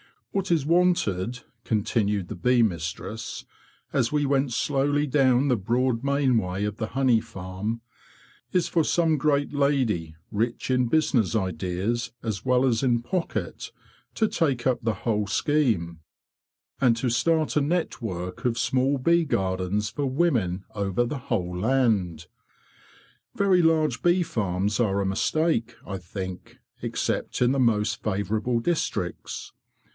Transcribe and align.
'*What 0.31 0.49
is 0.49 0.65
wanted,' 0.65 1.41
continued 1.63 2.29
the 2.29 2.35
bee 2.35 2.63
mistress, 2.63 3.45
as 3.93 4.11
we 4.13 4.25
went 4.25 4.51
slowly 4.53 5.05
down 5.05 5.47
the 5.47 5.57
broad 5.57 6.03
main 6.05 6.37
way 6.37 6.63
of 6.63 6.77
the 6.77 6.87
honey 6.97 7.19
farm, 7.19 7.81
''is 8.53 8.67
for 8.69 8.83
some 8.83 9.17
great 9.17 9.53
lady, 9.53 10.15
rich 10.31 10.71
in 10.71 10.89
busi 10.89 10.89
42 10.89 10.89
THE 10.89 10.89
BEE 10.89 10.97
MASTER 10.97 11.17
OF 11.17 11.33
WARRILOW 11.35 11.51
ness 11.51 11.53
ideas 11.53 12.11
as 12.23 12.45
well 12.45 12.65
as 12.65 12.81
in 12.81 13.01
pocket, 13.03 13.71
to 14.15 14.27
take 14.27 14.65
up 14.65 14.79
the 14.81 14.93
whole 15.03 15.27
scheme, 15.27 15.99
and 16.79 16.95
to 16.95 17.09
start 17.09 17.57
a 17.57 17.61
network 17.61 18.45
of 18.45 18.57
small 18.57 18.97
bee 18.97 19.25
gardens 19.25 19.89
for 19.89 20.05
women 20.07 20.63
over 20.73 21.03
the 21.05 21.19
whole 21.27 21.55
land. 21.55 22.25
Very 23.35 23.61
large 23.61 24.01
bee 24.01 24.23
farms 24.23 24.79
are 24.79 25.01
a 25.01 25.05
mistake, 25.05 25.75
I 25.85 25.97
think, 25.97 26.57
except 26.81 27.41
in 27.41 27.51
the 27.51 27.59
most 27.59 28.01
favourable 28.01 28.61
districts. 28.61 29.51